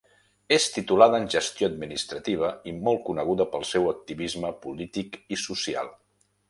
[0.55, 5.97] És titulada en Gestió Administrativa i molt coneguda pel seu activisme polític i social.